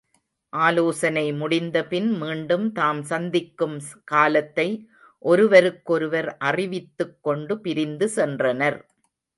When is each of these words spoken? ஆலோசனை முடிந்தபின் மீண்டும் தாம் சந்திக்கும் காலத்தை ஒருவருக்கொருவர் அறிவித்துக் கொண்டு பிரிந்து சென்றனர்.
ஆலோசனை 0.53 1.33
முடிந்தபின் 1.33 2.07
மீண்டும் 2.17 2.65
தாம் 2.71 3.03
சந்திக்கும் 3.03 3.77
காலத்தை 4.03 4.67
ஒருவருக்கொருவர் 5.25 6.37
அறிவித்துக் 6.37 7.17
கொண்டு 7.23 7.59
பிரிந்து 7.59 8.09
சென்றனர். 8.15 8.79